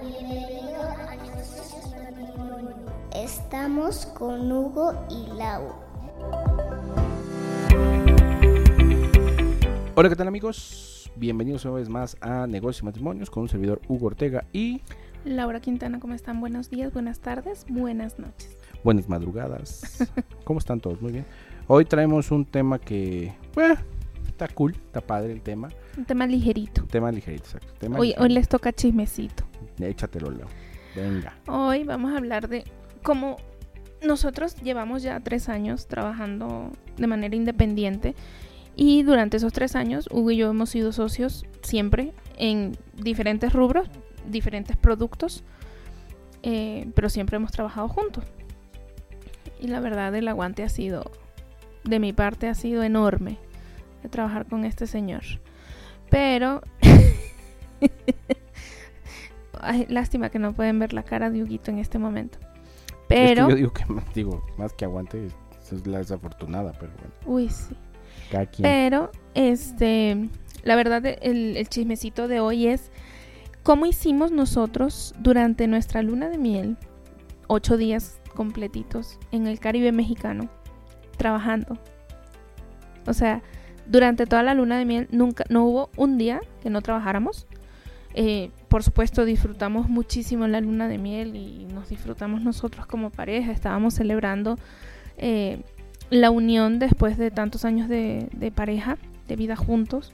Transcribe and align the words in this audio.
bienvenido 0.00 0.82
a 0.82 1.16
Negocios 1.16 1.72
y 1.86 1.90
Matrimonio. 2.02 2.76
Estamos 3.14 4.06
con 4.06 4.50
Hugo 4.50 4.94
y 5.10 5.26
Lau. 5.36 5.72
Hola, 9.94 10.08
¿qué 10.08 10.16
tal 10.16 10.28
amigos? 10.28 11.10
Bienvenidos 11.16 11.64
una 11.64 11.74
vez 11.74 11.88
más 11.88 12.16
a 12.20 12.46
Negocios 12.46 12.82
y 12.82 12.84
Matrimonios 12.86 13.30
con 13.30 13.42
un 13.42 13.48
servidor 13.48 13.80
Hugo 13.88 14.06
Ortega 14.06 14.44
y 14.52 14.82
Laura 15.24 15.60
Quintana, 15.60 15.98
¿cómo 15.98 16.14
están? 16.14 16.40
Buenos 16.40 16.70
días, 16.70 16.92
buenas 16.92 17.18
tardes, 17.20 17.66
buenas 17.68 18.18
noches. 18.18 18.56
buenas 18.84 19.08
madrugadas. 19.08 20.08
¿Cómo 20.44 20.60
están 20.60 20.80
todos? 20.80 21.02
Muy 21.02 21.12
bien. 21.12 21.26
Hoy 21.66 21.84
traemos 21.84 22.30
un 22.30 22.44
tema 22.44 22.78
que, 22.78 23.34
bueno, 23.54 23.74
está 24.28 24.46
cool, 24.48 24.74
está 24.86 25.00
padre 25.00 25.32
el 25.32 25.42
tema. 25.42 25.68
Un 25.96 26.04
tema 26.04 26.26
ligerito. 26.26 26.82
Un 26.82 26.88
tema 26.88 27.10
ligerito, 27.10 27.44
exacto. 27.44 27.72
Tema 27.78 27.98
Hoy, 27.98 28.08
hoy 28.10 28.14
ligerito. 28.14 28.34
les 28.34 28.48
toca 28.48 28.72
chismecito. 28.72 29.47
Échatelo, 29.86 30.30
Leo. 30.30 30.46
Venga. 30.94 31.34
Hoy 31.46 31.84
vamos 31.84 32.12
a 32.12 32.16
hablar 32.16 32.48
de 32.48 32.64
cómo 33.02 33.36
nosotros 34.02 34.56
llevamos 34.62 35.02
ya 35.02 35.20
tres 35.20 35.48
años 35.48 35.86
trabajando 35.86 36.72
de 36.96 37.06
manera 37.06 37.34
independiente 37.34 38.14
y 38.76 39.02
durante 39.02 39.36
esos 39.36 39.52
tres 39.52 39.74
años 39.74 40.08
Hugo 40.10 40.30
y 40.30 40.36
yo 40.36 40.50
hemos 40.50 40.70
sido 40.70 40.92
socios 40.92 41.44
siempre 41.62 42.12
en 42.36 42.76
diferentes 42.94 43.52
rubros, 43.52 43.88
diferentes 44.28 44.76
productos, 44.76 45.42
eh, 46.42 46.88
pero 46.94 47.08
siempre 47.08 47.36
hemos 47.36 47.50
trabajado 47.50 47.88
juntos. 47.88 48.24
Y 49.60 49.66
la 49.66 49.80
verdad 49.80 50.14
el 50.14 50.28
aguante 50.28 50.62
ha 50.62 50.68
sido, 50.68 51.10
de 51.84 51.98
mi 51.98 52.12
parte 52.12 52.48
ha 52.48 52.54
sido 52.54 52.84
enorme 52.84 53.38
de 54.02 54.08
trabajar 54.08 54.46
con 54.46 54.64
este 54.64 54.86
señor. 54.86 55.22
Pero... 56.08 56.62
Ay, 59.60 59.86
lástima 59.88 60.30
que 60.30 60.38
no 60.38 60.52
pueden 60.52 60.78
ver 60.78 60.92
la 60.92 61.02
cara 61.02 61.30
de 61.30 61.42
Huguito 61.42 61.70
en 61.70 61.78
este 61.78 61.98
momento. 61.98 62.38
Es 62.38 62.94
que 62.94 63.04
Pero... 63.08 63.48
yo 63.48 63.56
digo 63.56 63.72
que 63.72 63.86
más, 63.86 64.14
digo, 64.14 64.44
más 64.56 64.72
que 64.72 64.84
aguante, 64.84 65.26
es 65.26 65.86
la 65.86 65.98
desafortunada, 65.98 66.72
pero 66.72 66.92
bueno, 66.98 67.14
Uy, 67.26 67.48
sí. 67.48 67.74
cada 68.30 68.46
quien. 68.46 68.62
Pero, 68.62 69.10
este, 69.34 70.28
la 70.62 70.76
verdad, 70.76 71.04
el, 71.06 71.56
el 71.56 71.68
chismecito 71.68 72.28
de 72.28 72.40
hoy 72.40 72.66
es 72.66 72.90
cómo 73.62 73.86
hicimos 73.86 74.32
nosotros 74.32 75.14
durante 75.18 75.66
nuestra 75.66 76.02
luna 76.02 76.28
de 76.28 76.38
miel, 76.38 76.76
ocho 77.48 77.76
días 77.76 78.20
completitos 78.34 79.18
en 79.32 79.46
el 79.46 79.60
Caribe 79.60 79.92
mexicano, 79.92 80.48
trabajando. 81.16 81.78
O 83.06 83.12
sea, 83.12 83.42
durante 83.86 84.26
toda 84.26 84.42
la 84.42 84.54
luna 84.54 84.78
de 84.78 84.84
miel 84.84 85.08
nunca, 85.10 85.44
no 85.48 85.64
hubo 85.64 85.90
un 85.96 86.18
día 86.18 86.40
que 86.62 86.70
no 86.70 86.82
trabajáramos. 86.82 87.46
Eh, 88.14 88.50
por 88.68 88.82
supuesto, 88.82 89.24
disfrutamos 89.24 89.88
muchísimo 89.88 90.46
la 90.48 90.60
luna 90.60 90.88
de 90.88 90.98
miel 90.98 91.36
y 91.36 91.66
nos 91.72 91.88
disfrutamos 91.88 92.42
nosotros 92.42 92.86
como 92.86 93.10
pareja. 93.10 93.52
Estábamos 93.52 93.94
celebrando 93.94 94.58
eh, 95.16 95.62
la 96.10 96.30
unión 96.30 96.78
después 96.78 97.18
de 97.18 97.30
tantos 97.30 97.64
años 97.64 97.88
de, 97.88 98.28
de 98.32 98.50
pareja, 98.50 98.98
de 99.26 99.36
vida 99.36 99.56
juntos. 99.56 100.12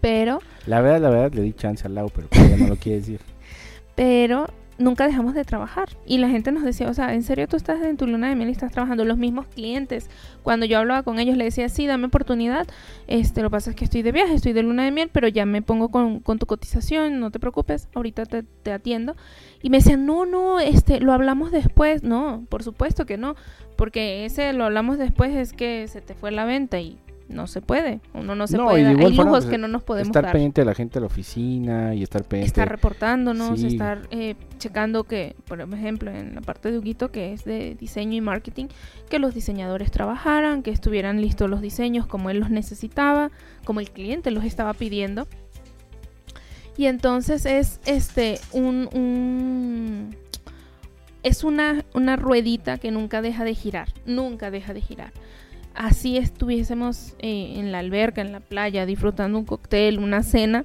Pero, 0.00 0.40
La 0.66 0.80
verdad, 0.80 1.00
la 1.00 1.08
verdad, 1.10 1.32
le 1.32 1.42
di 1.42 1.52
chance 1.54 1.86
al 1.86 1.94
Lau, 1.94 2.10
pero 2.14 2.28
pues 2.28 2.50
ya 2.50 2.56
no 2.56 2.68
lo 2.68 2.76
quiere 2.76 2.98
decir. 2.98 3.20
pero 3.94 4.46
nunca 4.78 5.06
dejamos 5.06 5.34
de 5.34 5.44
trabajar. 5.44 5.88
Y 6.06 6.18
la 6.18 6.28
gente 6.28 6.52
nos 6.52 6.62
decía, 6.62 6.88
o 6.88 6.94
sea, 6.94 7.14
¿en 7.14 7.22
serio 7.22 7.48
tú 7.48 7.56
estás 7.56 7.82
en 7.82 7.96
tu 7.96 8.06
luna 8.06 8.28
de 8.28 8.34
miel 8.34 8.48
y 8.48 8.52
estás 8.52 8.72
trabajando? 8.72 9.04
Los 9.04 9.18
mismos 9.18 9.46
clientes, 9.46 10.10
cuando 10.42 10.66
yo 10.66 10.78
hablaba 10.78 11.02
con 11.02 11.18
ellos, 11.18 11.36
le 11.36 11.44
decía, 11.44 11.68
sí, 11.68 11.86
dame 11.86 12.06
oportunidad. 12.06 12.66
Este, 13.06 13.42
lo 13.42 13.48
que 13.48 13.52
pasa 13.52 13.70
es 13.70 13.76
que 13.76 13.84
estoy 13.84 14.02
de 14.02 14.12
viaje, 14.12 14.34
estoy 14.34 14.52
de 14.52 14.62
luna 14.62 14.84
de 14.84 14.90
miel, 14.90 15.10
pero 15.12 15.28
ya 15.28 15.46
me 15.46 15.62
pongo 15.62 15.88
con, 15.90 16.20
con 16.20 16.38
tu 16.38 16.46
cotización, 16.46 17.20
no 17.20 17.30
te 17.30 17.38
preocupes, 17.38 17.88
ahorita 17.94 18.26
te, 18.26 18.42
te 18.42 18.72
atiendo. 18.72 19.16
Y 19.62 19.70
me 19.70 19.78
decían, 19.78 20.06
no, 20.06 20.26
no, 20.26 20.60
este, 20.60 21.00
lo 21.00 21.12
hablamos 21.12 21.50
después. 21.50 22.02
No, 22.02 22.44
por 22.48 22.62
supuesto 22.62 23.06
que 23.06 23.16
no, 23.16 23.34
porque 23.76 24.24
ese 24.24 24.52
lo 24.52 24.64
hablamos 24.64 24.98
después 24.98 25.34
es 25.34 25.52
que 25.52 25.88
se 25.88 26.00
te 26.00 26.14
fue 26.14 26.30
la 26.30 26.44
venta 26.44 26.80
y 26.80 26.98
no 27.28 27.46
se 27.46 27.62
puede. 27.62 28.00
Uno 28.12 28.34
no 28.34 28.46
se 28.46 28.56
No, 28.58 28.64
puede. 28.66 28.86
Hay 28.86 28.94
forma, 28.96 29.08
lujos 29.08 29.28
pues, 29.30 29.46
que 29.46 29.56
no 29.58 29.66
nos 29.66 29.82
podemos 29.82 30.08
estar 30.08 30.24
dar. 30.24 30.32
pendiente 30.32 30.60
de 30.60 30.64
la 30.66 30.74
gente 30.74 30.94
de 30.94 31.00
la 31.00 31.06
oficina 31.06 31.94
y 31.94 32.02
estar 32.02 32.22
pendiente. 32.24 32.46
estar 32.48 32.68
reportándonos, 32.68 33.58
Sí. 33.60 33.68
estar 33.68 34.02
eh, 34.10 34.34
checando 34.58 35.04
que, 35.04 35.34
por 35.46 35.60
ejemplo, 35.60 36.10
en 36.10 36.34
la 36.34 36.40
parte 36.42 36.70
de 36.70 36.78
Huguito, 36.78 37.10
que 37.10 37.32
es 37.32 37.44
de 37.44 37.74
diseño 37.76 38.14
y 38.16 38.20
marketing, 38.20 38.66
que 39.08 39.18
los 39.18 39.34
diseñadores 39.34 39.90
trabajaran, 39.90 40.62
que 40.62 40.70
estuvieran 40.70 41.20
listos 41.20 41.48
los 41.48 41.60
diseños 41.62 42.06
como 42.06 42.28
él 42.30 42.38
los 42.40 42.50
necesitaba, 42.50 43.30
como 43.64 43.80
el 43.80 43.90
cliente 43.90 44.30
los 44.30 44.44
estaba 44.44 44.74
pidiendo. 44.74 45.26
Y 46.76 46.86
entonces 46.86 47.46
es 47.46 47.80
este 47.86 48.38
un, 48.52 48.88
un- 48.92 50.16
es 51.22 51.42
una, 51.44 51.84
una 51.94 52.16
ruedita 52.16 52.76
que 52.78 52.90
nunca 52.90 53.22
deja 53.22 53.44
de 53.44 53.54
girar, 53.54 53.88
nunca 54.04 54.50
deja 54.50 54.74
de 54.74 54.80
girar. 54.82 55.12
Así 55.74 56.16
estuviésemos 56.16 57.14
eh, 57.18 57.54
en 57.56 57.72
la 57.72 57.80
alberca, 57.80 58.20
en 58.20 58.32
la 58.32 58.40
playa, 58.40 58.86
disfrutando 58.86 59.38
un 59.38 59.44
cóctel, 59.44 59.98
una 59.98 60.22
cena, 60.22 60.64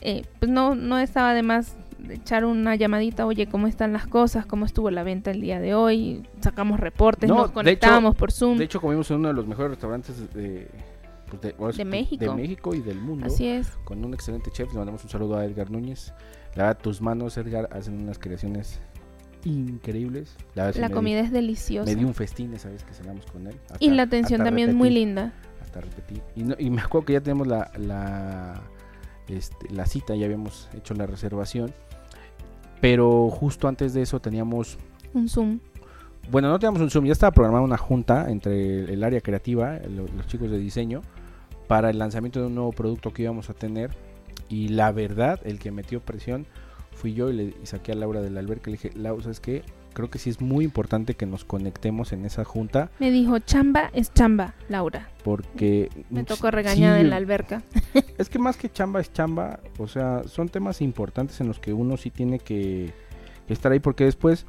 eh, 0.00 0.24
pues 0.38 0.50
no, 0.50 0.74
no 0.74 0.98
estaba 0.98 1.34
de 1.34 1.42
más 1.42 1.76
echar 2.10 2.44
una 2.44 2.76
llamadita, 2.76 3.26
oye, 3.26 3.46
¿cómo 3.46 3.66
están 3.66 3.92
las 3.92 4.06
cosas? 4.06 4.46
¿Cómo 4.46 4.64
estuvo 4.64 4.90
la 4.90 5.02
venta 5.02 5.30
el 5.30 5.40
día 5.40 5.60
de 5.60 5.74
hoy? 5.74 6.22
Sacamos 6.40 6.80
reportes, 6.80 7.28
No, 7.28 7.36
nos 7.36 7.50
conectábamos 7.50 8.14
por 8.14 8.32
Zoom. 8.32 8.58
De 8.58 8.64
hecho, 8.64 8.80
comimos 8.80 9.10
en 9.10 9.18
uno 9.18 9.28
de 9.28 9.34
los 9.34 9.46
mejores 9.46 9.72
restaurantes 9.72 10.32
de, 10.32 10.68
pues, 11.56 11.76
de, 11.76 11.84
México. 11.84 12.24
de 12.24 12.30
México 12.30 12.74
y 12.74 12.80
del 12.80 12.98
mundo. 12.98 13.26
Así 13.26 13.46
es. 13.46 13.68
Con 13.84 14.04
un 14.04 14.14
excelente 14.14 14.50
chef. 14.50 14.70
Le 14.72 14.78
mandamos 14.78 15.02
un 15.04 15.10
saludo 15.10 15.36
a 15.36 15.44
Edgar 15.44 15.70
Núñez. 15.70 16.12
La 16.54 16.64
verdad, 16.64 16.80
tus 16.82 17.00
manos, 17.00 17.36
Edgar, 17.36 17.68
hacen 17.72 18.00
unas 18.00 18.18
creaciones 18.18 18.80
increíbles. 19.44 20.36
La, 20.54 20.70
La 20.72 20.90
comida 20.90 21.20
di- 21.20 21.26
es 21.26 21.32
deliciosa. 21.32 21.90
Me 21.90 21.96
dio 21.96 22.06
un 22.06 22.14
festín 22.14 22.52
esa 22.54 22.68
vez 22.70 22.84
que 22.84 22.92
cenamos 22.94 23.24
con 23.26 23.46
él. 23.46 23.54
y 23.78 23.86
Hasta- 23.86 23.94
la 23.96 24.02
atención 24.02 24.44
también 24.44 24.74
muy 24.76 24.88
repetí, 24.88 25.04
linda. 25.04 25.32
Hasta 25.62 25.80
repetí. 25.80 26.20
Y, 26.36 26.42
no- 26.44 26.56
y 26.58 26.70
me 26.70 26.80
acuerdo 26.82 27.06
que 27.06 27.12
ya 27.14 27.20
tenemos 27.20 27.46
la, 27.46 27.70
la, 27.78 28.62
este, 29.28 29.70
la 29.72 29.86
cita, 29.86 30.14
ya 30.16 30.26
habíamos 30.26 30.68
hecho 30.74 30.94
la 30.94 31.06
reservación. 31.06 31.72
Pero 32.80 33.28
justo 33.30 33.68
antes 33.68 33.92
de 33.94 34.02
eso 34.02 34.20
teníamos 34.20 34.78
Un 35.14 35.28
Zoom. 35.28 35.58
bueno, 36.30 36.48
no 36.48 36.58
teníamos 36.58 36.80
un 36.80 36.90
Zoom, 36.90 37.06
ya 37.06 37.12
estaba 37.12 37.32
programada 37.32 37.64
una 37.64 37.76
junta 37.76 38.30
entre 38.30 38.92
el, 38.92 39.02
área 39.02 39.20
creativa, 39.20 39.76
el- 39.76 39.96
los 39.96 40.26
chicos 40.26 40.50
de 40.50 40.58
diseño, 40.58 41.02
para 41.66 41.90
el 41.90 41.98
lanzamiento 41.98 42.40
de 42.40 42.46
un 42.46 42.54
nuevo 42.54 42.72
producto 42.72 43.12
que 43.12 43.22
íbamos 43.22 43.50
a 43.50 43.54
tener. 43.54 43.90
Y 44.48 44.68
la 44.68 44.92
verdad, 44.92 45.40
el 45.44 45.58
que 45.58 45.70
metió 45.70 46.00
presión 46.00 46.46
fui 46.98 47.14
yo 47.14 47.30
y 47.30 47.32
le 47.32 47.42
y 47.62 47.66
saqué 47.66 47.92
a 47.92 47.94
Laura 47.94 48.20
del 48.20 48.36
alberca 48.36 48.68
y 48.68 48.72
le 48.74 48.78
dije, 48.82 48.98
Laura, 48.98 49.22
¿sabes 49.22 49.40
qué? 49.40 49.62
Creo 49.94 50.10
que 50.10 50.18
sí 50.18 50.30
es 50.30 50.40
muy 50.40 50.64
importante 50.64 51.14
que 51.14 51.26
nos 51.26 51.44
conectemos 51.44 52.12
en 52.12 52.24
esa 52.24 52.44
junta 52.44 52.90
Me 53.00 53.10
dijo, 53.10 53.38
chamba 53.38 53.90
es 53.94 54.12
chamba, 54.12 54.54
Laura. 54.68 55.08
porque... 55.24 55.88
Me 56.10 56.24
tocó 56.24 56.50
regañada 56.50 56.96
sí, 56.96 57.00
en 57.00 57.10
la 57.10 57.16
alberca. 57.16 57.62
Es 58.18 58.28
que 58.28 58.38
más 58.38 58.56
que 58.56 58.68
chamba 58.68 59.00
es 59.00 59.12
chamba, 59.12 59.60
o 59.78 59.86
sea, 59.86 60.24
son 60.26 60.48
temas 60.48 60.82
importantes 60.82 61.40
en 61.40 61.46
los 61.46 61.60
que 61.60 61.72
uno 61.72 61.96
sí 61.96 62.10
tiene 62.10 62.40
que 62.40 62.92
estar 63.48 63.70
ahí 63.72 63.78
porque 63.78 64.04
después 64.04 64.44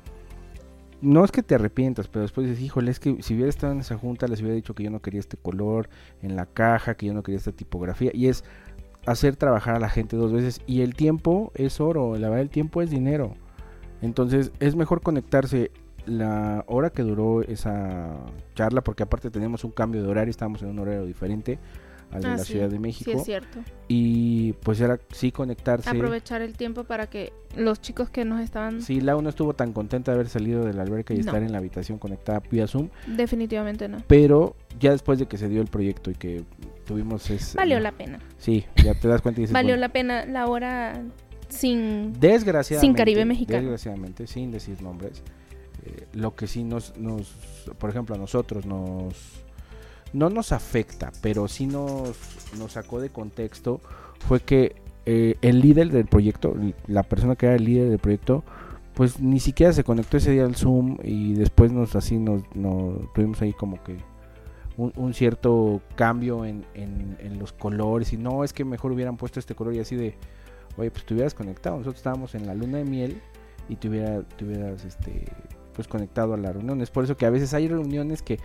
no 1.01 1.23
es 1.23 1.31
que 1.31 1.43
te 1.43 1.55
arrepientas, 1.55 2.07
pero 2.07 2.23
después 2.23 2.47
dices, 2.47 2.63
híjole, 2.63 2.91
es 2.91 2.99
que 2.99 3.21
si 3.21 3.33
hubiera 3.33 3.49
estado 3.49 3.73
en 3.73 3.79
esa 3.79 3.97
junta 3.97 4.27
les 4.27 4.41
hubiera 4.41 4.55
dicho 4.55 4.73
que 4.75 4.83
yo 4.83 4.89
no 4.89 5.01
quería 5.01 5.19
este 5.19 5.37
color 5.37 5.89
en 6.21 6.35
la 6.35 6.45
caja, 6.45 6.95
que 6.95 7.05
yo 7.05 7.13
no 7.13 7.23
quería 7.23 7.37
esta 7.37 7.51
tipografía 7.51 8.11
y 8.13 8.27
es 8.27 8.43
hacer 9.11 9.35
trabajar 9.35 9.75
a 9.75 9.79
la 9.79 9.89
gente 9.89 10.15
dos 10.15 10.31
veces 10.31 10.61
y 10.67 10.81
el 10.81 10.95
tiempo 10.95 11.51
es 11.55 11.79
oro, 11.81 12.15
la 12.17 12.29
verdad 12.29 12.41
el 12.41 12.49
tiempo 12.49 12.81
es 12.81 12.89
dinero. 12.89 13.33
Entonces, 14.01 14.51
es 14.59 14.75
mejor 14.75 15.01
conectarse 15.01 15.71
la 16.05 16.63
hora 16.67 16.89
que 16.89 17.01
duró 17.03 17.41
esa 17.41 18.15
charla 18.55 18.81
porque 18.81 19.03
aparte 19.03 19.29
teníamos 19.29 19.63
un 19.63 19.71
cambio 19.71 20.01
de 20.01 20.07
horario, 20.09 20.31
estábamos 20.31 20.61
en 20.63 20.69
un 20.69 20.79
horario 20.79 21.05
diferente 21.05 21.59
al 22.11 22.21
de 22.23 22.27
Ah, 22.29 22.37
la 22.37 22.43
sí, 22.43 22.53
Ciudad 22.53 22.69
de 22.69 22.77
Sí, 22.77 22.79
México 22.79 23.11
es 23.11 23.23
cierto. 23.23 23.59
y 23.87 24.53
pues 24.63 24.79
era 24.81 24.99
sí 25.11 25.31
conectarse. 25.31 25.89
Aprovechar 25.89 26.41
el 26.41 26.53
tiempo 26.57 26.83
para 26.85 27.07
que 27.07 27.31
los 27.55 27.81
chicos 27.81 28.09
que 28.09 28.25
nos 28.25 28.39
estaban... 28.41 28.81
Sí, 28.81 28.99
Lau 29.01 29.21
no 29.21 29.29
estuvo 29.29 29.53
tan 29.53 29.73
contenta 29.73 30.11
de 30.11 30.15
haber 30.15 30.29
salido 30.29 30.63
de 30.65 30.73
la 30.73 30.81
alberca 30.83 31.13
y 31.13 31.17
No. 31.17 31.21
estar 31.25 31.43
en 31.43 31.51
la 31.51 31.59
habitación 31.59 31.99
conectada 31.99 32.41
vía 32.49 32.65
Zoom, 32.67 32.89
Definitivamente 33.15 33.87
no. 33.87 33.97
pero 34.07 34.55
ya 34.79 34.91
después 34.91 35.19
de 35.19 35.27
que 35.27 35.37
se 35.37 35.49
dio 35.49 35.61
el 35.61 35.67
proyecto 35.67 36.09
y 36.09 36.15
que 36.15 36.43
tuvimos 36.89 37.29
ese... 37.29 37.55
Valió 37.55 37.79
la 37.79 37.91
pena. 37.91 38.17
Sí, 38.39 38.65
ya 38.83 38.95
te 38.95 39.07
das 39.07 39.21
cuenta 39.21 39.39
y 39.39 39.43
dices... 39.43 39.53
Valió 39.53 39.73
bueno, 39.73 39.81
la 39.81 39.89
pena 39.89 40.25
la 40.25 40.47
hora 40.47 40.99
sin... 41.49 42.13
Desgraciadamente, 42.19 42.87
Sin 42.87 42.95
Caribe 42.95 43.25
mexicano. 43.25 43.59
Desgraciadamente, 43.59 44.25
sin 44.25 44.49
decir 44.49 44.81
nombres, 44.81 45.21
eh, 45.85 46.07
lo 46.13 46.35
que 46.35 46.47
sí 46.47 46.63
nos, 46.63 46.97
nos, 46.97 47.27
por 47.77 47.91
ejemplo, 47.91 48.15
a 48.15 48.17
nosotros 48.17 48.65
nos, 48.65 49.13
no 50.13 50.31
nos 50.31 50.51
afecta, 50.51 51.11
pero 51.21 51.47
sí 51.47 51.67
nos, 51.67 52.17
nos 52.57 52.71
sacó 52.71 52.99
de 52.99 53.11
contexto, 53.11 53.81
fue 54.27 54.39
que 54.39 54.75
eh, 55.05 55.35
el 55.43 55.59
líder 55.59 55.91
del 55.91 56.07
proyecto, 56.07 56.55
la 56.87 57.03
persona 57.03 57.35
que 57.35 57.45
era 57.45 57.55
el 57.55 57.65
líder 57.65 57.89
del 57.89 57.99
proyecto, 57.99 58.43
pues 58.95 59.19
ni 59.19 59.39
siquiera 59.39 59.73
se 59.73 59.83
conectó 59.83 60.17
ese 60.17 60.31
día 60.31 60.43
al 60.43 60.55
Zoom 60.55 60.97
y 61.03 61.35
después 61.35 61.71
nos 61.71 61.95
así 61.95 62.17
nos, 62.17 62.41
nos 62.55 63.13
tuvimos 63.13 63.39
ahí 63.43 63.53
como 63.53 63.83
que 63.83 63.97
un, 64.79 64.93
un 64.95 65.13
cierto 65.13 65.81
cambio 65.95 66.45
en, 66.45 66.65
en, 66.73 67.37
los 67.37 67.51
colores 67.51 68.13
y 68.13 68.17
no 68.17 68.43
es 68.43 68.53
que 68.53 68.63
mejor 68.63 68.91
hubieran 68.93 69.17
puesto 69.17 69.39
este 69.39 69.55
color 69.55 69.73
y 69.75 69.79
así 69.79 69.95
de 69.95 70.15
oye, 70.77 70.89
pues 70.89 71.05
te 71.05 71.13
hubieras 71.13 71.33
conectado. 71.33 71.75
Nosotros 71.77 71.97
estábamos 71.97 72.33
en 72.35 72.47
la 72.47 72.53
luna 72.53 72.77
de 72.77 72.85
miel 72.85 73.21
y 73.67 73.75
te, 73.75 73.89
hubiera, 73.89 74.23
te 74.23 74.45
hubieras 74.45 74.85
este, 74.85 75.25
pues 75.73 75.87
conectado 75.87 76.33
a 76.33 76.37
la 76.37 76.53
reunión. 76.53 76.81
Es 76.81 76.91
por 76.91 77.03
eso 77.03 77.17
que 77.17 77.25
a 77.25 77.29
veces 77.29 77.53
hay 77.53 77.67
reuniones 77.67 78.21
que 78.21 78.39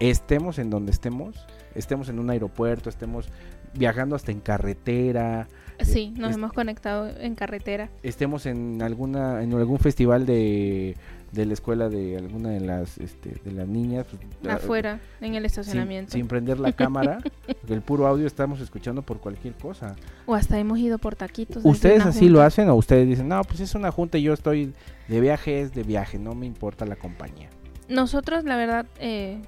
estemos 0.00 0.58
en 0.58 0.70
donde 0.70 0.90
estemos, 0.90 1.46
estemos 1.74 2.08
en 2.08 2.18
un 2.18 2.30
aeropuerto, 2.30 2.88
estemos 2.88 3.28
viajando 3.76 4.16
hasta 4.16 4.32
en 4.32 4.40
carretera, 4.40 5.48
Sí, 5.80 6.12
Eh, 6.16 6.20
nos 6.20 6.30
es- 6.30 6.36
hemos 6.36 6.52
conectado 6.52 7.08
en 7.18 7.34
carretera. 7.34 7.90
estemos 8.04 8.46
en 8.46 8.80
alguna 8.80 9.42
en 9.42 9.52
algún 9.54 9.80
festival 9.80 10.24
de, 10.24 10.94
de 11.32 11.46
la 11.46 11.52
escuela 11.52 11.88
de 11.88 12.16
alguna 12.16 12.50
de 12.50 12.60
las 12.60 12.96
este, 12.98 13.30
de 13.44 13.50
las 13.50 13.66
niñas 13.66 14.06
pues, 14.40 14.54
afuera, 14.54 15.00
en 15.20 15.34
el 15.34 15.44
estacionamiento. 15.44 16.12
sin 16.12 16.28
prender 16.28 16.60
la 16.60 16.70
cámara 16.70 17.18
el 17.68 17.82
puro 17.82 18.06
audio 18.06 18.24
estamos 18.28 18.60
escuchando 18.60 19.02
por 19.02 19.18
cualquier 19.18 19.54
cosa 19.54 19.96
O 20.26 20.36
hasta 20.36 20.60
hemos 20.60 20.78
ido 20.78 20.98
por 20.98 21.16
taquitos. 21.16 21.64
ustedes 21.64 22.06
así 22.06 22.28
lo 22.28 22.40
hacen 22.42 22.68
o 22.68 22.76
ustedes 22.76 23.08
dicen 23.08 23.26
no 23.26 23.42
pues 23.42 23.58
es 23.58 23.74
una 23.74 23.90
junta 23.90 24.16
y 24.16 24.22
yo 24.22 24.32
estoy 24.32 24.72
de 25.08 25.20
viaje 25.20 25.60
es 25.60 25.74
de 25.74 25.82
viaje 25.82 26.20
no 26.20 26.36
me 26.36 26.46
importa 26.46 26.86
la 26.86 26.94
compañía 26.94 27.48
Nosotros, 27.88 28.44
la 28.44 28.56
verdad, 28.56 28.86
eh, 29.00 29.40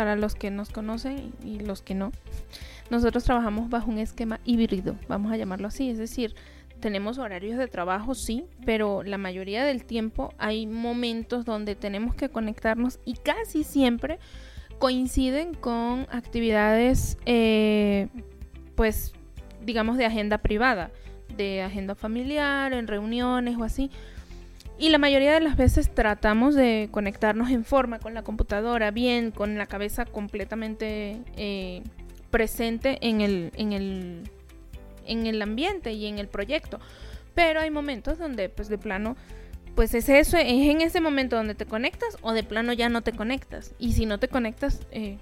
para 0.00 0.16
los 0.16 0.34
que 0.34 0.50
nos 0.50 0.70
conocen 0.70 1.30
y 1.44 1.58
los 1.58 1.82
que 1.82 1.94
no, 1.94 2.10
nosotros 2.88 3.22
trabajamos 3.22 3.68
bajo 3.68 3.90
un 3.90 3.98
esquema 3.98 4.40
híbrido, 4.46 4.96
vamos 5.08 5.30
a 5.30 5.36
llamarlo 5.36 5.68
así. 5.68 5.90
Es 5.90 5.98
decir, 5.98 6.34
tenemos 6.80 7.18
horarios 7.18 7.58
de 7.58 7.68
trabajo, 7.68 8.14
sí, 8.14 8.44
pero 8.64 9.02
la 9.02 9.18
mayoría 9.18 9.62
del 9.62 9.84
tiempo 9.84 10.32
hay 10.38 10.66
momentos 10.66 11.44
donde 11.44 11.74
tenemos 11.74 12.14
que 12.14 12.30
conectarnos 12.30 12.98
y 13.04 13.12
casi 13.12 13.62
siempre 13.62 14.18
coinciden 14.78 15.52
con 15.52 16.06
actividades, 16.10 17.18
eh, 17.26 18.08
pues, 18.76 19.12
digamos, 19.66 19.98
de 19.98 20.06
agenda 20.06 20.38
privada, 20.38 20.92
de 21.36 21.60
agenda 21.60 21.94
familiar, 21.94 22.72
en 22.72 22.86
reuniones 22.86 23.58
o 23.58 23.64
así. 23.64 23.90
Y 24.80 24.88
la 24.88 24.96
mayoría 24.96 25.34
de 25.34 25.40
las 25.40 25.58
veces 25.58 25.90
tratamos 25.94 26.54
de 26.54 26.88
conectarnos 26.90 27.50
en 27.50 27.64
forma 27.66 27.98
con 27.98 28.14
la 28.14 28.22
computadora, 28.22 28.90
bien, 28.90 29.30
con 29.30 29.58
la 29.58 29.66
cabeza 29.66 30.06
completamente 30.06 31.18
eh, 31.36 31.82
presente 32.30 32.96
en 33.06 33.20
el, 33.20 33.52
en, 33.56 33.74
el, 33.74 34.22
en 35.04 35.26
el 35.26 35.42
ambiente 35.42 35.92
y 35.92 36.06
en 36.06 36.18
el 36.18 36.28
proyecto. 36.28 36.80
Pero 37.34 37.60
hay 37.60 37.70
momentos 37.70 38.16
donde, 38.18 38.48
pues 38.48 38.70
de 38.70 38.78
plano, 38.78 39.16
pues 39.74 39.92
es 39.92 40.08
eso, 40.08 40.38
es 40.38 40.46
en 40.46 40.80
ese 40.80 41.02
momento 41.02 41.36
donde 41.36 41.54
te 41.54 41.66
conectas 41.66 42.16
o 42.22 42.32
de 42.32 42.42
plano 42.42 42.72
ya 42.72 42.88
no 42.88 43.02
te 43.02 43.12
conectas. 43.12 43.74
Y 43.78 43.92
si 43.92 44.06
no 44.06 44.18
te 44.18 44.28
conectas, 44.28 44.80
eh, 44.92 45.18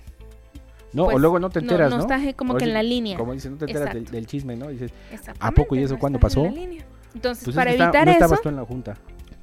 no 0.92 1.06
pues, 1.06 1.16
o 1.16 1.18
luego 1.18 1.40
no 1.40 1.50
te 1.50 1.58
enteras 1.58 1.90
no, 1.90 1.96
no, 1.96 2.02
estás 2.02 2.22
eh, 2.22 2.34
como 2.34 2.52
que 2.54 2.62
Oye, 2.62 2.70
en 2.70 2.74
la 2.74 2.82
línea. 2.84 3.18
como 3.18 3.32
dicen 3.34 3.52
no 3.52 3.58
te 3.58 3.64
enteras 3.64 3.92
del, 3.92 4.04
del 4.06 4.26
chisme 4.26 4.56
no 4.56 4.68
dices 4.68 4.90
Exactamente, 5.12 5.60
poco 5.60 5.74
y 5.74 5.82
eso 5.82 5.94
no 5.94 5.98
cuándo 6.00 6.20
pasó? 6.20 6.44
línea. 6.48 6.84
Entonces, 7.12 7.44
pues 7.44 7.54
es 7.54 7.56
para 7.56 7.70
que 7.72 7.74
está- 7.76 7.84
evitar 7.86 8.06
no 8.06 8.10
eso, 8.12 8.24
estabas 8.24 8.40
tú 8.42 8.48
en 8.50 8.56
la 8.56 8.64
junta 8.64 8.96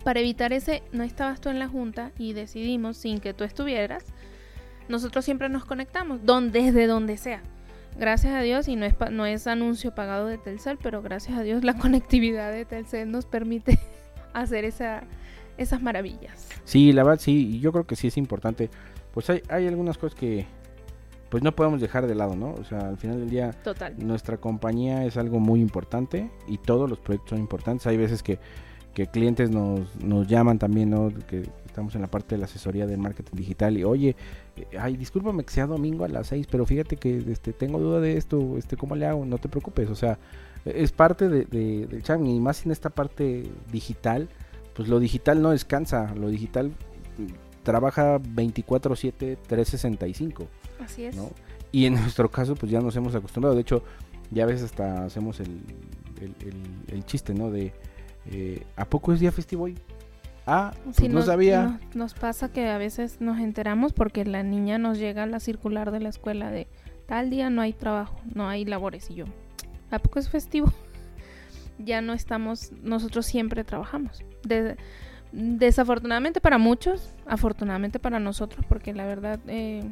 para 0.06 0.20
evitar 0.20 0.54
ese, 0.54 0.84
no 0.92 1.04
estabas 1.04 1.42
tú 1.42 1.50
en 1.50 1.58
la 1.58 1.68
junta 1.68 2.12
y 2.20 2.34
decidimos 2.34 2.96
sin 2.96 3.20
que 3.20 3.34
tú 3.34 3.44
estuvieras, 3.44 4.06
nosotros 4.88 5.26
siempre 5.26 5.50
nos 5.50 5.66
conectamos, 5.66 6.24
donde, 6.24 6.62
desde 6.62 6.86
donde 6.86 7.18
sea. 7.18 7.42
Gracias 7.98 8.32
a 8.34 8.42
Dios, 8.42 8.68
y 8.68 8.76
no 8.76 8.86
es, 8.86 8.94
no 9.10 9.26
es 9.26 9.48
anuncio 9.48 9.96
pagado 9.96 10.28
de 10.28 10.38
Telcel, 10.38 10.78
pero 10.78 11.02
gracias 11.02 11.40
a 11.40 11.42
Dios 11.42 11.64
la 11.64 11.74
conectividad 11.80 12.52
de 12.52 12.66
Telcel 12.66 13.10
nos 13.10 13.26
permite 13.26 13.80
hacer 14.34 14.64
esa, 14.64 15.02
esas 15.58 15.82
maravillas. 15.82 16.50
Sí, 16.66 16.94
la 16.94 17.04
verdad 17.04 17.20
sí, 17.20 17.60
yo 17.60 17.72
creo 17.72 17.88
que 17.88 17.96
sí 17.96 18.06
es 18.08 18.18
importante. 18.18 18.70
Pues 19.12 19.28
hay, 19.32 19.42
hay 19.50 19.66
algunas 19.66 19.98
cosas 19.98 20.14
que 20.20 20.46
pues 21.30 21.42
no 21.42 21.56
podemos 21.56 21.82
dejar 21.82 22.06
de 22.06 22.14
lado, 22.14 22.36
¿no? 22.36 22.54
O 22.54 22.64
sea, 22.64 22.90
al 22.90 22.98
final 22.98 23.22
del 23.22 23.32
día 23.32 23.54
Total. 23.64 23.96
nuestra 23.98 24.38
compañía 24.38 25.04
es 25.04 25.18
algo 25.18 25.40
muy 25.40 25.62
importante 25.62 26.30
y 26.48 26.60
todos 26.60 26.88
los 26.88 27.00
proyectos 27.00 27.32
son 27.32 27.40
importantes. 27.40 27.88
Hay 27.88 27.98
veces 27.98 28.22
que, 28.22 28.38
que 28.96 29.06
clientes 29.08 29.52
nos, 29.52 29.96
nos 29.98 30.26
llaman 30.28 30.58
también, 30.58 30.90
¿no? 30.90 31.12
Que 31.28 31.44
estamos 31.68 31.94
en 31.96 32.02
la 32.02 32.08
parte 32.08 32.34
de 32.34 32.40
la 32.40 32.46
asesoría 32.46 32.88
de 32.88 32.98
marketing 32.98 33.36
digital 33.36 33.78
y 33.78 33.84
oye, 33.84 34.16
eh, 34.56 34.66
ay, 34.80 34.96
discúlpame 34.98 35.44
que 35.44 35.52
sea 35.54 35.68
domingo 35.68 36.06
a 36.06 36.08
las 36.08 36.28
6, 36.28 36.48
pero 36.50 36.66
fíjate 36.66 36.96
que 36.96 37.18
este, 37.30 37.54
tengo 37.54 37.78
duda 37.78 38.00
de 38.00 38.18
esto, 38.18 38.58
este, 38.58 38.78
¿cómo 38.78 38.96
le 38.96 39.06
hago? 39.06 39.24
No 39.26 39.38
te 39.38 39.50
preocupes, 39.50 39.90
o 39.90 39.96
sea, 39.96 40.18
es 40.64 40.92
parte 40.92 41.30
de, 41.30 41.46
de- 41.46 41.86
del 41.86 42.02
charm 42.02 42.26
y 42.26 42.40
más 42.40 42.66
en 42.66 42.72
esta 42.72 42.90
parte 42.90 43.44
digital, 43.72 44.30
pues 44.74 44.88
lo 44.90 45.00
digital 45.00 45.42
no 45.42 45.52
descansa, 45.52 46.16
lo 46.16 46.30
digital 46.30 46.70
mm, 47.18 47.64
trabaja 47.64 48.18
24/7, 48.20 49.38
365. 49.48 50.48
Así 50.80 51.04
es. 51.04 51.16
¿no? 51.16 51.30
Y 51.72 51.86
en 51.86 51.96
nuestro 51.96 52.30
caso, 52.32 52.56
pues 52.56 52.72
ya 52.72 52.80
nos 52.80 52.96
hemos 52.96 53.14
acostumbrado. 53.16 53.56
De 53.56 53.62
hecho, 53.62 53.84
ya 54.32 54.44
a 54.44 54.48
veces 54.48 54.64
hasta 54.64 55.04
hacemos 55.06 55.40
el, 55.42 55.60
el, 56.22 56.34
el- 56.48 56.94
el 56.96 57.06
chiste, 57.06 57.34
¿no? 57.34 57.52
De, 57.52 57.74
eh, 58.32 58.64
¿a 58.76 58.86
poco 58.86 59.14
es 59.14 59.20
día 59.20 59.32
festivo 59.32 59.64
hoy? 59.66 59.78
Ah, 60.48 60.74
pues 60.84 60.98
Sí, 60.98 61.08
no 61.08 61.16
nos, 61.16 61.26
sabía. 61.26 61.64
Nos, 61.64 61.96
nos 61.96 62.14
pasa 62.14 62.50
que 62.52 62.68
a 62.70 62.78
veces 62.78 63.20
nos 63.20 63.40
enteramos 63.40 63.94
porque 63.94 64.26
la 64.26 64.44
niña 64.44 64.78
nos 64.78 65.00
llega 65.00 65.26
la 65.26 65.40
circular 65.40 65.92
de 65.92 66.00
la 66.00 66.10
escuela 66.10 66.52
de 66.52 66.68
tal 67.08 67.30
día 67.30 67.50
no 67.50 67.62
hay 67.62 67.74
trabajo, 67.74 68.20
no 68.34 68.48
hay 68.48 68.64
labores. 68.66 69.10
Y 69.10 69.16
yo, 69.16 69.26
¿a 69.92 70.00
poco 70.00 70.20
es 70.20 70.30
festivo? 70.30 70.72
ya 71.80 72.02
no 72.02 72.14
estamos, 72.14 72.72
nosotros 72.84 73.26
siempre 73.26 73.64
trabajamos. 73.64 74.24
De- 74.44 74.78
desafortunadamente 75.32 76.40
para 76.42 76.58
muchos, 76.58 77.14
afortunadamente 77.26 78.00
para 78.00 78.20
nosotros, 78.20 78.66
porque 78.70 78.94
la 78.94 79.06
verdad, 79.06 79.40
eh, 79.48 79.84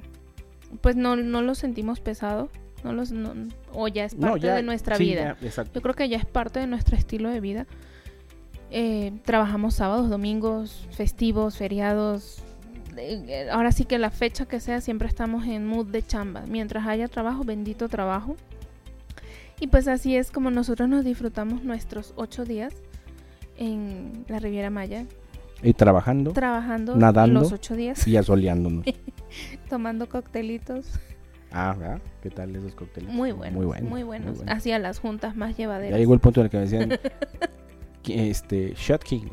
pues 0.82 0.96
no, 0.96 1.16
no 1.16 1.42
lo 1.42 1.56
sentimos 1.56 2.00
pesado. 2.00 2.50
No 2.84 2.92
los, 2.94 3.12
no- 3.12 3.34
o 3.74 3.88
ya 3.88 4.06
es 4.06 4.14
parte 4.16 4.28
No, 4.28 4.38
ya, 4.38 4.56
de 4.56 4.64
nuestra 4.64 4.98
sí, 4.98 5.06
vida. 5.06 5.38
ya. 5.42 5.64
Yo 5.74 5.82
creo 5.82 5.96
que 5.96 6.10
ya 6.10 6.18
es 6.18 6.26
parte 6.26 6.60
de 6.60 6.68
nuestro 6.68 6.96
estilo 6.98 7.30
de 7.30 7.40
vida. 7.40 7.66
Eh, 8.76 9.12
trabajamos 9.24 9.76
sábados, 9.76 10.10
domingos, 10.10 10.88
festivos, 10.92 11.58
feriados. 11.58 12.40
Eh, 12.98 13.24
eh, 13.28 13.48
Ahora 13.52 13.72
sí 13.72 13.86
que 13.86 14.00
la 14.00 14.10
fecha 14.10 14.48
que 14.48 14.60
sea, 14.60 14.82
siempre 14.82 15.08
estamos 15.08 15.46
en 15.46 15.68
mood 15.68 15.86
de 15.88 16.02
chamba. 16.06 16.44
Mientras 16.48 16.88
haya 16.88 17.08
trabajo, 17.08 17.44
bendito 17.44 17.88
trabajo. 17.88 18.36
Y 19.60 19.68
pues 19.68 19.88
así 19.88 20.16
es 20.18 20.32
como 20.32 20.50
nosotros 20.50 20.90
nos 20.90 21.06
disfrutamos 21.06 21.64
nuestros 21.64 22.14
ocho 22.16 22.46
días 22.46 22.74
en 23.58 24.26
la 24.28 24.40
Riviera 24.40 24.72
Maya, 24.72 25.06
Y 25.62 25.74
trabajando 25.74 26.32
trabajando 26.34 26.96
Nadando. 26.96 27.42
los 27.42 27.52
ocho 27.52 27.76
días, 27.76 28.08
y 28.08 28.18
asoleándonos. 28.18 28.86
tomando 29.70 30.10
coctelitos 30.10 30.88
ah, 31.52 31.76
¿verdad? 31.78 32.02
¿Qué 32.24 32.32
tal 32.32 32.56
esos 32.56 32.74
cócteles? 32.74 33.14
muy 33.14 33.32
buenos, 33.32 33.56
muy 33.56 33.66
bueno, 33.68 33.90
buenos. 34.08 34.38
bueno. 34.38 34.52
Hacia 34.52 34.80
las 34.80 34.98
juntas 35.00 35.36
más 35.36 35.52
Ya 35.52 35.58
llevaderas. 35.58 36.00
llegó 36.00 36.16
el 36.16 36.20
punto 36.20 36.40
en 36.42 36.46
el 36.46 36.50
que 36.50 36.58
me 36.58 36.64
decían, 36.64 36.90
este, 38.08 38.74
Shot 38.76 39.04
King. 39.04 39.28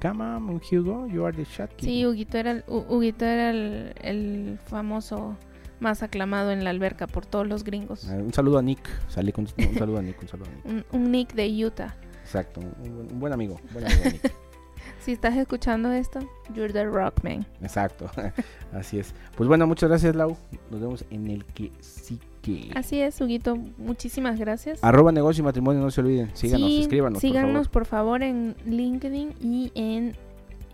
Come 0.00 0.22
on, 0.22 0.60
Hugo, 0.70 1.06
you 1.08 1.24
are 1.26 1.36
the 1.36 1.44
Shot 1.44 1.70
King. 1.76 1.86
Sí, 1.86 2.06
Huguito 2.06 2.38
era, 2.38 2.52
el, 2.52 2.64
Hu- 2.66 2.86
Huguito 2.88 3.24
era 3.24 3.50
el, 3.50 3.92
el 4.00 4.58
famoso 4.66 5.36
más 5.80 6.02
aclamado 6.02 6.50
en 6.52 6.62
la 6.64 6.70
alberca 6.70 7.06
por 7.08 7.26
todos 7.26 7.46
los 7.48 7.64
gringos. 7.64 8.08
Ah, 8.08 8.14
un 8.14 8.32
saludo 8.32 8.58
a 8.58 8.62
Nick. 8.62 8.80
Salí 9.08 9.32
con 9.32 9.46
un 9.58 9.74
saludo 9.78 9.98
a 9.98 10.02
Nick, 10.02 10.22
un 10.22 10.28
saludo 10.28 10.48
a 10.50 10.54
Nick. 10.54 10.66
Un, 10.92 11.00
un 11.02 11.10
Nick 11.10 11.34
de 11.34 11.64
Utah. 11.66 11.96
Exacto, 12.22 12.60
un, 12.60 12.94
buen- 12.96 13.12
un 13.12 13.20
buen 13.20 13.32
amigo, 13.32 13.60
buen 13.72 13.84
amigo 13.86 14.04
Nick. 14.04 14.34
Si 15.00 15.12
estás 15.12 15.36
escuchando 15.36 15.90
esto, 15.92 16.18
you're 16.54 16.72
the 16.72 16.84
rock 16.84 17.22
man. 17.24 17.46
Exacto, 17.62 18.10
así 18.72 18.98
es. 18.98 19.14
Pues 19.36 19.48
bueno, 19.48 19.66
muchas 19.66 19.88
gracias 19.88 20.14
Lau. 20.14 20.36
Nos 20.70 20.80
vemos 20.80 21.04
en 21.10 21.28
el 21.28 21.44
que 21.46 21.72
sí 21.80 22.20
Así 22.74 23.00
es, 23.00 23.20
Huguito. 23.20 23.56
Muchísimas 23.78 24.38
gracias. 24.38 24.82
Arroba 24.82 25.12
negocio 25.12 25.42
y 25.42 25.44
matrimonio, 25.44 25.80
no 25.82 25.90
se 25.90 26.00
olviden. 26.00 26.30
Síganos, 26.34 26.68
Sí, 26.68 26.80
escríbanos. 26.82 27.20
Síganos, 27.20 27.68
por 27.68 27.82
por 27.82 27.84
favor. 27.86 28.22
en 28.22 28.54
LinkedIn 28.66 29.34
y 29.40 29.70
en 29.74 30.14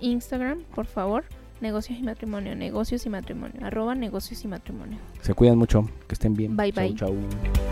Instagram, 0.00 0.62
por 0.74 0.86
favor. 0.86 1.24
Negocios 1.60 1.98
y 1.98 2.02
matrimonio. 2.02 2.54
Negocios 2.56 3.06
y 3.06 3.10
matrimonio. 3.10 3.64
Arroba 3.64 3.94
negocios 3.94 4.44
y 4.44 4.48
matrimonio. 4.48 4.98
Se 5.22 5.34
cuidan 5.34 5.56
mucho, 5.56 5.88
que 6.08 6.14
estén 6.14 6.34
bien. 6.34 6.56
Bye, 6.56 6.72
Chau, 6.72 6.84
bye. 6.88 6.94
chau. 6.96 7.63